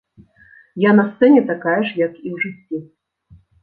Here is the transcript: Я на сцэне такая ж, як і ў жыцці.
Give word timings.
Я 0.85 0.91
на 1.01 1.05
сцэне 1.11 1.45
такая 1.51 1.79
ж, 1.79 1.95
як 2.05 2.13
і 2.25 2.35
ў 2.35 2.45
жыцці. 2.49 2.77